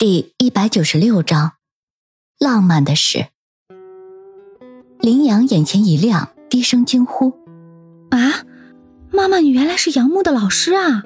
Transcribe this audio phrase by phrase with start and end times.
[0.00, 1.54] 第一百九十六章，
[2.38, 3.26] 浪漫的事。
[5.00, 7.32] 林阳眼前一亮，低声惊呼
[8.10, 8.46] ：“啊，
[9.10, 11.02] 妈妈，你原来是杨木的老师啊！”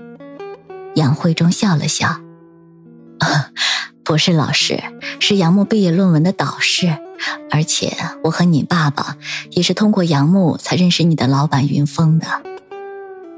[0.94, 2.20] 杨慧中笑了笑
[4.04, 4.82] ：“不是老师，
[5.18, 6.98] 是杨木毕业论文的导师。
[7.50, 9.16] 而且我和你爸爸
[9.52, 12.26] 也是通过杨木才认识你的老板云峰的。”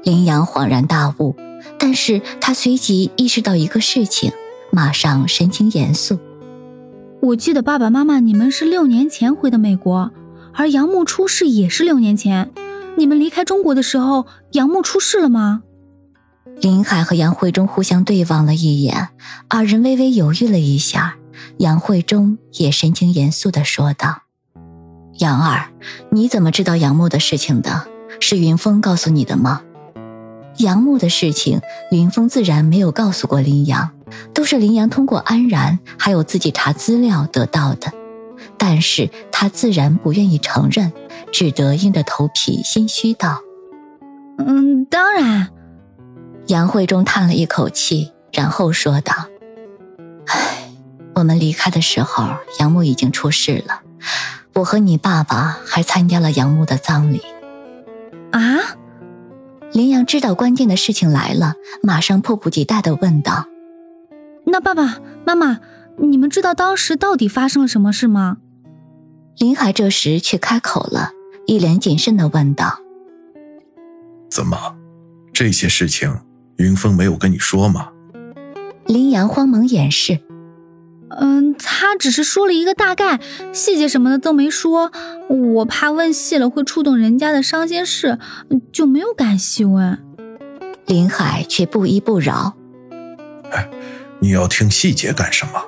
[0.03, 1.33] 林阳恍然大悟，
[1.79, 4.33] 但是他随即意识到一个事情。
[4.75, 6.19] 马上神情严肃。
[7.21, 10.11] 我记得爸爸妈妈你们是六年前回的美国，
[10.53, 12.51] 而杨木出事也是六年前。
[12.97, 15.63] 你们离开中国的时候，杨木出事了吗？
[16.59, 19.07] 林海和杨慧中互相对望了一眼，
[19.47, 21.15] 二人微微犹豫了一下。
[21.57, 24.23] 杨慧中也神情严肃地说道
[25.19, 25.69] ：“杨儿，
[26.09, 27.87] 你怎么知道杨木的事情的？
[28.19, 29.61] 是云峰告诉你的吗？”
[30.57, 33.91] 杨木的事情，云峰自然没有告诉过林阳。
[34.33, 37.91] 都是林阳通过安然还有自己查资料得到的，
[38.57, 40.93] 但是他自然不愿意承认，
[41.33, 43.41] 只得硬着头皮心虚道
[44.37, 45.49] ：“嗯，当然。”
[46.47, 49.13] 杨慧中叹了一口气，然后说道
[50.27, 50.69] ：“唉，
[51.15, 53.81] 我们离开的时候，杨木已经出事了，
[54.53, 57.21] 我和你爸爸还参加了杨木的葬礼。”
[59.75, 59.77] 啊！
[59.77, 63.45] 林阳知道关键的事情来了，马上迫不及待的问道。
[64.45, 65.59] 那爸爸妈妈，
[65.97, 68.37] 你们知道当时到底发生了什么事吗？
[69.37, 71.11] 林海这时却开口了，
[71.45, 72.79] 一脸谨慎的问道
[74.31, 74.57] ：“怎么，
[75.33, 76.21] 这些事情
[76.55, 77.89] 云峰没有跟你说吗？”
[78.87, 80.19] 林阳慌忙掩饰
[81.09, 83.19] ：“嗯，他只是说了一个大概，
[83.53, 84.91] 细节什么的都没说。
[85.29, 88.19] 我怕问细了会触动人家的伤心事，
[88.71, 89.99] 就没有敢细问。”
[90.85, 92.55] 林海却不依不饶
[93.51, 93.69] ：“哎。”
[94.19, 95.61] 你要听细节干什么？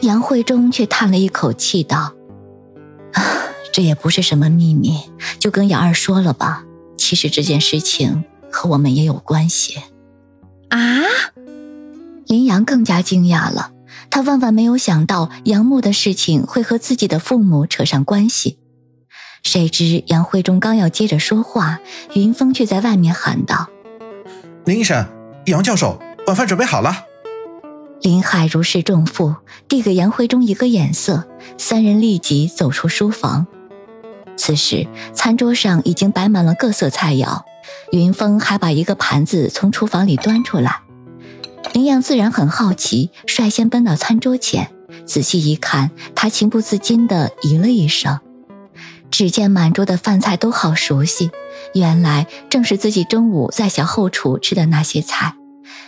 [0.00, 2.14] 杨慧中却叹了一口气道
[3.12, 3.22] ：“啊，
[3.72, 4.98] 这也不是什么秘密，
[5.38, 6.64] 就跟杨二说了吧。
[6.96, 9.76] 其实这件事情和我们也有关系。”
[10.70, 10.78] 啊！
[12.26, 13.71] 林阳更加惊讶了，
[14.14, 18.58] 他万万没有想到杨木的事情会和自己的父母扯上关系。
[19.42, 21.80] 谁知杨慧中刚要接着说话，
[22.12, 23.70] 云峰却在外面喊道
[24.66, 25.06] ：“林医生，
[25.46, 27.06] 杨教授，晚饭准备好了。”
[28.02, 29.34] 林海如释重负，
[29.66, 33.46] 递给杨慧中一个眼色，三人立即走出书房。
[34.36, 37.40] 此时，餐桌上已经摆满了各色菜肴，
[37.92, 40.81] 云峰还把一个盘子从厨房里端出来。
[41.72, 44.70] 林阳自然很好奇，率先奔到餐桌前，
[45.06, 48.20] 仔细一看，他情不自禁地咦了一声。
[49.10, 51.30] 只见满桌的饭菜都好熟悉，
[51.74, 55.34] 原来正是自己中午在小后厨吃的那些菜。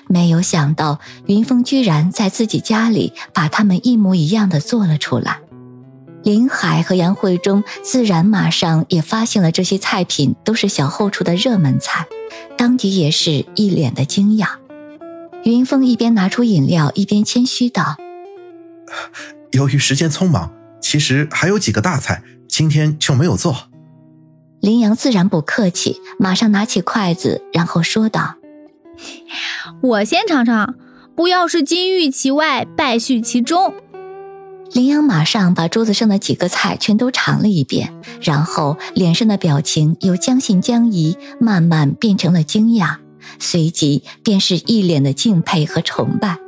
[0.08, 5.40] 没有想到，云峰居然在自己家里把他们一模一样的做了出来。
[6.22, 12.06] 林海和杨慧中自然马上也发现了这些菜品都是小后厨的热门菜，
[12.56, 14.48] 当即也是一脸的惊讶。
[15.44, 17.97] 云峰一边拿出饮料，一边谦虚道
[19.53, 20.50] ：“由于时间匆忙，
[20.81, 23.69] 其实还有几个大菜，今天就没有做。”
[24.60, 28.37] 林阳自然不客气，马上拿起筷子，然后说道。
[29.82, 30.77] 我先尝尝，
[31.15, 33.75] 不要是金玉其外，败絮其中。
[34.72, 42.97] 林阳马上把桌子上的几个菜全都尝了一遍，然后脸上的表情由将信将疑慢慢变成了惊讶，
[43.38, 46.38] 随即便是一脸的敬佩和崇拜。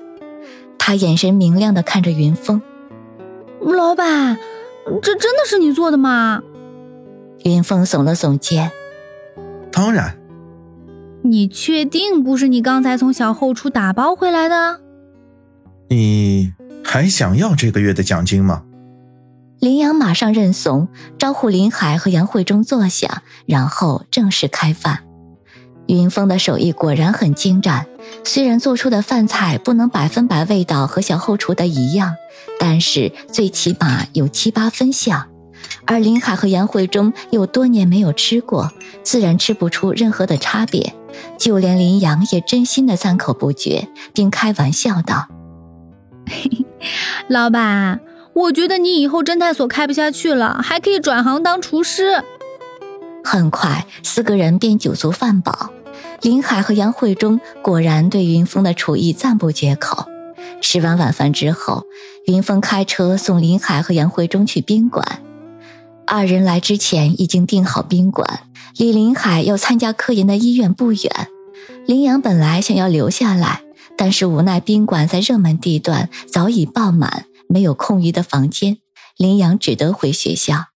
[0.78, 2.62] 他眼神明亮的看着云峰，
[3.60, 4.38] 老板，
[5.02, 6.42] 这真的是你做的吗？
[7.44, 8.70] 云峰耸了耸肩，
[9.72, 10.18] 当然。
[11.22, 14.80] 你确定不是你刚才从小后厨打包回来的？
[15.88, 16.52] 你
[16.84, 18.62] 还想要这个月的奖金吗？
[19.58, 20.86] 林阳马上认怂，
[21.18, 25.05] 招呼林海和杨慧中坐下，然后正式开饭。
[25.86, 27.86] 云峰的手艺果然很精湛，
[28.24, 32.14] 虽然做出的饭菜不能百分百味道和小后厨的一样，
[32.58, 35.26] 但是最起码有七八分像。
[35.84, 38.72] 而林海和杨慧中又多年没有吃过，
[39.02, 40.94] 自然吃不出任何的差别。
[41.38, 45.28] 就连林阳也真心的赞口不绝，并开玩笑道：
[47.28, 48.00] “老板，
[48.34, 52.22] 我觉得你以后侦探所开不下去了，还可以转行当厨师。”
[53.24, 55.70] 很快，四个人便酒足饭饱。
[56.22, 60.06] 林海和杨慧中果然对云峰的厨艺赞不绝口。
[60.60, 61.84] 吃完晚饭之后，
[62.26, 65.22] 云峰开车送林海和杨慧中去宾馆。
[66.06, 68.40] 二人来之前已经订好宾馆，
[68.76, 71.28] 离林海要参加科研的医院不远。
[71.86, 73.62] 林阳本来想要留下来，
[73.96, 78.78] 但是无奈宾馆在热门地段早已爆满，没有空余的房间，
[79.16, 80.66] 林阳只得回学校。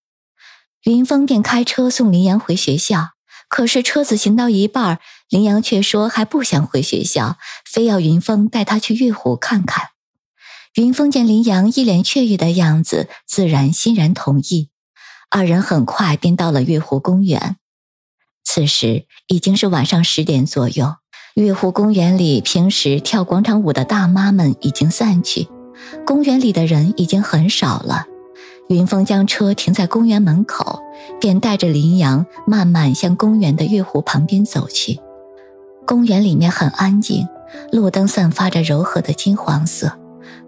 [0.85, 3.11] 云峰便开车送林阳回学校，
[3.51, 9.89] 可是车子行到一半，林阳却说还不想回学校，非要云峰带他去月湖看看。
[10.77, 14.71] 云峰见林阳一脸雀跃的样子，自然欣然同意。
[15.29, 17.57] 二人很快便到了月湖公园。
[18.45, 20.95] 此时已经是晚上十点左右，
[21.35, 25.49] 月湖公园里平时跳广场舞的大妈们已经散去，
[26.07, 28.07] 公园里的人已经很少了。
[28.71, 30.81] 云峰将车停在公园门口，
[31.21, 35.01] 便带着林阳慢慢向公园的月湖旁边走去。
[35.85, 37.27] 公园里面很安静，
[37.73, 39.99] 路灯散发着柔和的金黄色。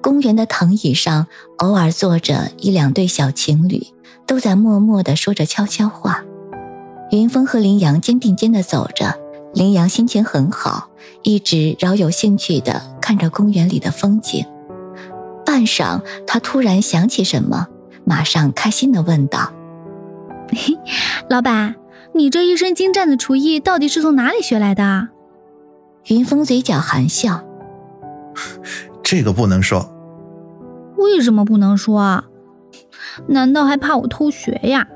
[0.01, 1.27] 公园的藤椅上
[1.59, 3.89] 偶尔坐着一两对小情侣，
[4.25, 6.23] 都在默默地说着悄悄话。
[7.11, 9.19] 云峰和林阳肩并肩地走着，
[9.53, 10.91] 林阳心情很好，
[11.25, 14.47] 一直饶有兴趣地看着公园里的风景。
[15.45, 17.67] 半晌，他突然想起什么。
[18.05, 19.53] 马上开心的问道
[21.29, 21.77] ：“老板，
[22.15, 25.09] 你这一身精湛的厨艺到底是从哪里学来的？”
[26.09, 27.43] 云峰嘴角含笑
[29.03, 29.89] ：“这个不能说。
[30.99, 32.25] ”“为什么不能说啊？
[33.29, 34.87] 难道还怕我偷学呀？”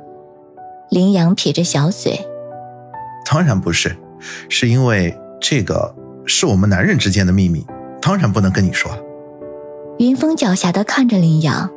[0.90, 2.20] 林阳撇着小嘴
[3.30, 3.96] ：“当然不是，
[4.48, 5.94] 是因为这个
[6.24, 7.66] 是我们男人之间的秘密，
[8.00, 8.90] 当然不能跟你说。”
[9.98, 11.70] 云峰狡黠的看着林阳。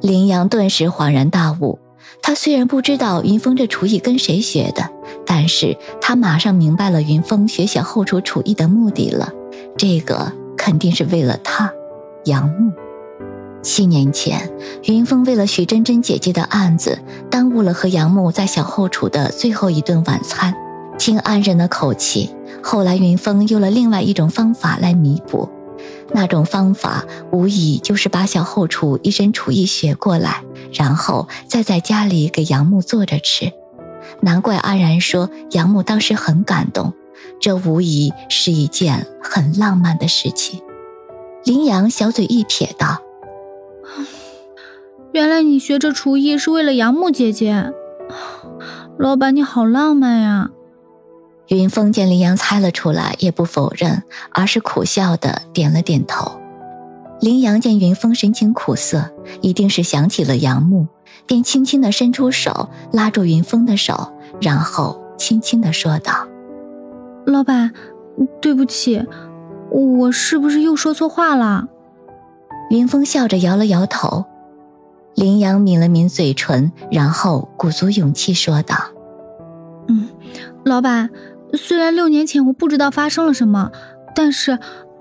[0.00, 1.78] 林阳顿时恍然大悟，
[2.22, 4.88] 他虽然不知道云峰这厨艺跟谁学的，
[5.26, 9.32] 但是他马上明白了云峰学小后厨厨艺的目的了，
[9.76, 11.70] 这个肯定是为了他，
[12.24, 12.72] 杨木。
[13.62, 14.50] 七年前，
[14.84, 16.98] 云峰为了徐真真姐姐的案子，
[17.30, 20.54] 耽误了和杨木在小后厨的最后一顿晚餐。
[20.98, 22.30] 听安人的口气，
[22.62, 25.48] 后来云峰用了另外一种方法来弥补。
[26.12, 33.52] 那种方法无疑就是把小后厨一身厨艺学过来，然后再在家里给杨木做着吃。
[34.20, 36.92] 难怪安然说杨木当时很感动，
[37.40, 40.60] 这无疑是一件很浪漫的事情。
[41.44, 42.98] 林阳小嘴一撇道
[45.12, 47.72] ：“原来你学这厨艺是为了杨木姐姐，
[48.98, 50.50] 老板你好浪漫呀。”
[51.50, 56.40] 云峰见林阳猜了出来，也不否认，而是苦笑的点了点头。
[57.20, 59.10] 林阳见云峰神情苦涩，
[59.40, 60.86] 一定是想起了杨木，
[61.26, 66.28] 便轻轻的伸出手拉住云峰的手，然后轻轻的说道
[67.26, 67.72] ：“老板，
[68.40, 69.04] 对不起，
[69.72, 71.66] 我是不是又说错话了？”
[72.70, 74.24] 云峰笑着摇了摇头。
[75.16, 78.76] 林阳抿了抿嘴唇，然后鼓足勇气说道
[79.88, 80.08] ：“嗯，
[80.64, 81.10] 老板。”
[81.54, 83.70] 虽然六年前我不知道发生了什么，
[84.14, 84.58] 但是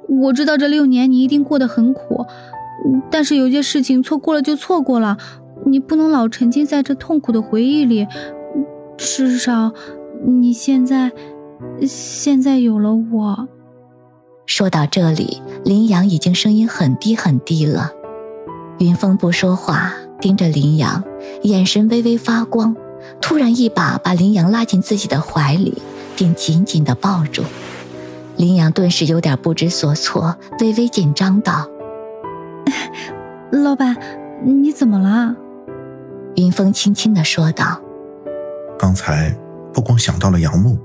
[0.07, 2.25] 我知道这六年你一定过得很苦。
[3.11, 5.17] 但是有些事情错过了就错过了，
[5.65, 8.07] 你不能老沉浸在这痛苦的回忆里。
[8.97, 9.73] 至少
[10.25, 11.11] 你现在，
[11.85, 13.47] 现在有了我。
[14.45, 17.91] 说到这里，林阳已经声音很低很低了。
[18.79, 21.03] 云峰不说话，盯着林阳，
[21.43, 22.75] 眼神微微发光。
[23.21, 25.77] 突然一把把林阳拉进自己的怀里。
[26.19, 27.43] 并紧紧的抱住
[28.35, 31.65] 林阳，顿时有点不知所措，微微紧张道
[33.51, 33.95] ：“老板，
[34.43, 35.33] 你怎么了？”
[36.35, 37.81] 云峰轻轻的说道
[38.77, 39.33] ：“刚才
[39.73, 40.77] 不光想到了杨木，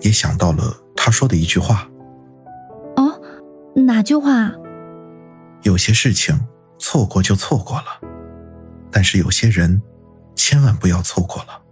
[0.00, 1.88] 也想到了他说的一句话。
[2.96, 3.20] 哦，
[3.76, 4.52] 哪句话？
[5.62, 6.48] 有些事情
[6.80, 8.08] 错过就错过了，
[8.90, 9.80] 但是有些人
[10.34, 11.62] 千万不要错过了。”